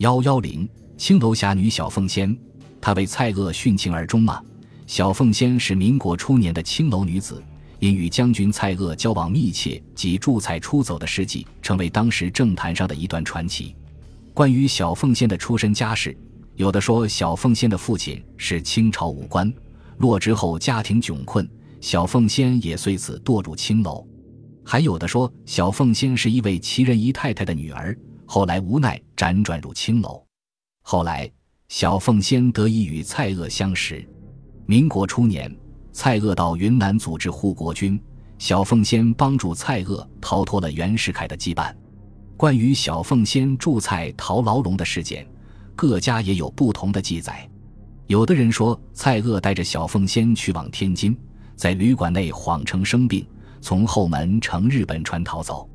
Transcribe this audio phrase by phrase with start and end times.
[0.00, 2.34] 幺幺零青楼侠女小凤仙，
[2.80, 4.42] 她为蔡锷殉情而终吗？
[4.86, 7.44] 小凤仙是民国初年的青楼女子，
[7.80, 13.76] 因与将军蔡锷交往密切及助蔡出走的事迹，成为当时政坛上的一段传奇。
[14.32, 16.16] 关于小凤仙的出身家世，
[16.56, 19.52] 有的说小凤仙的父亲是清朝武官，
[19.98, 21.46] 落职后家庭窘困，
[21.82, 24.02] 小凤仙也随此堕入青楼；
[24.64, 27.94] 还有的说小凤仙是一位奇人姨太太的女儿，
[28.32, 30.24] 后来无奈辗转入青楼。
[30.82, 31.28] 后来
[31.68, 34.08] 小凤仙得以与蔡锷相识。
[34.66, 35.52] 民国初年，
[35.90, 38.00] 蔡锷到云南组织护国军，
[38.38, 41.74] 小凤仙帮助蔡锷逃脱了袁世凯的羁绊。
[42.36, 45.26] 关于小凤仙助蔡逃牢笼的事件。
[45.74, 47.50] 各家也有不同的记载，
[48.06, 51.18] 有的人说蔡锷带着小凤仙去往天津，
[51.56, 53.26] 在旅馆内谎称生病，
[53.60, 55.68] 从后门乘日本船逃走；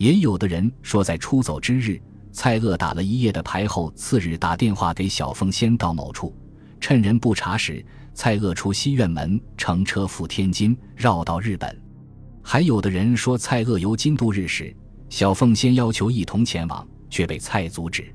[0.00, 2.00] 也有的人说在出走之日，
[2.32, 6.34] 蔡锷打了一夜的牌后，次日打电话给小凤仙到某处，
[6.80, 7.84] 趁人不察时，
[8.14, 11.70] 蔡锷出西院门乘车赴天津，绕到日本；
[12.40, 14.74] 还有的人说蔡锷游京度日时，
[15.10, 18.10] 小凤仙要求一同前往，却被蔡阻止。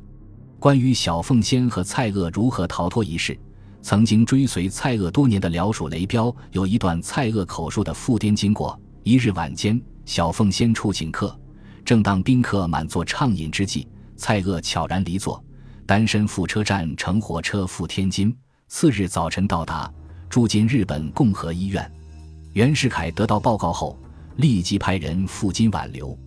[0.57, 3.37] 关于小凤仙和蔡锷如何逃脱一事，
[3.83, 8.75] 曾经追随蔡锷多年的辽属雷彪有一段蔡锷口述的赴滇经过。
[9.03, 11.39] 一日晚间，小凤仙出请客，
[11.85, 15.41] 正当宾客满座畅饮之际，蔡锷悄然离座，
[15.85, 18.35] 单身赴车站乘火车赴天津。
[18.67, 19.89] 次日早晨到达，
[20.27, 21.89] 住进日本共和医院。
[22.53, 23.97] 袁世凯得到报告后，
[24.37, 26.17] 立即派人赴京挽留。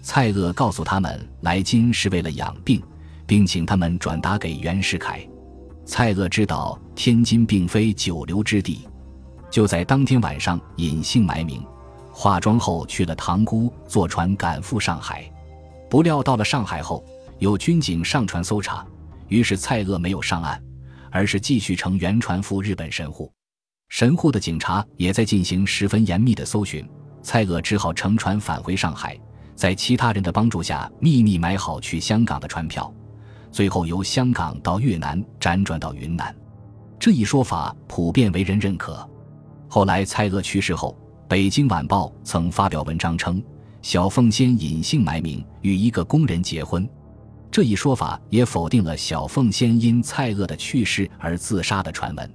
[0.00, 2.80] 蔡锷告诉他们，来京是为了养病。
[3.30, 5.24] 并请他们转达给袁世凯。
[5.84, 8.88] 蔡锷知道天津并非久留之地，
[9.48, 11.64] 就在当天晚上隐姓埋名，
[12.12, 15.30] 化妆后去了塘沽，坐船赶赴上海。
[15.88, 17.04] 不料到了上海后，
[17.38, 18.86] 有军警上船搜查，
[19.28, 20.62] 于是蔡锷没有上岸，
[21.10, 23.32] 而是继续乘原船赴日本神户。
[23.88, 26.88] 神户的警察也在进行十分严密的搜寻，
[27.22, 29.18] 蔡锷只好乘船返回上海，
[29.56, 32.92] 在其他人的帮助下秘密买好去香港的船票。
[33.50, 36.32] 最后由香港到越南，辗转到云南，
[37.00, 39.04] 这一说法普遍为人认可。
[39.68, 40.96] 后来蔡锷去世后，
[41.30, 43.40] 《北京晚报》曾发表文章称，
[43.82, 46.84] 小凤仙隐姓埋名与一个工人结婚，
[47.52, 52.28] 这一说法也否定了小凤仙因蔡锷的去世而自杀的传闻。